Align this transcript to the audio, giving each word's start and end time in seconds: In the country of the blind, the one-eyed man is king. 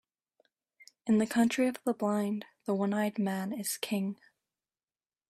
In 1.05 1.19
the 1.19 1.27
country 1.27 1.67
of 1.67 1.77
the 1.85 1.93
blind, 1.93 2.45
the 2.65 2.73
one-eyed 2.73 3.19
man 3.19 3.53
is 3.53 3.77
king. 3.77 4.17